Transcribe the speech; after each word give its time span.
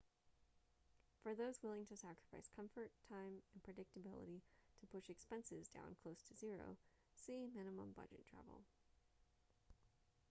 for 1.21 1.35
those 1.35 1.61
willing 1.61 1.85
to 1.85 1.95
sacrifice 1.95 2.49
comfort 2.55 2.89
time 3.07 3.43
and 3.53 3.61
predictability 3.61 4.41
to 4.79 4.87
push 4.87 5.11
expenses 5.11 5.67
down 5.67 5.95
close 6.01 6.23
to 6.23 6.35
zero 6.35 6.75
see 7.15 7.45
minimum 7.53 7.91
budget 7.95 8.25
travel 8.25 8.63